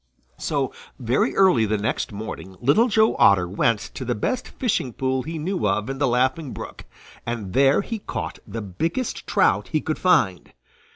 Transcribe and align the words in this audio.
So 0.39 0.73
very 0.97 1.35
early 1.35 1.67
the 1.67 1.77
next 1.77 2.11
morning 2.11 2.55
Little 2.59 2.87
Joe 2.87 3.15
Otter 3.19 3.47
went 3.47 3.79
to 3.93 4.03
the 4.03 4.15
best 4.15 4.47
fishing 4.47 4.93
pool 4.93 5.21
he 5.21 5.37
knew 5.37 5.67
of 5.67 5.91
in 5.91 5.99
the 5.99 6.07
Laughing 6.07 6.53
Brook, 6.53 6.85
and 7.23 7.53
there 7.53 7.81
he 7.83 7.99
caught 7.99 8.39
the 8.47 8.63
biggest 8.63 9.27
trout 9.27 9.67
he 9.67 9.79
could 9.79 9.99
find. 9.99 10.53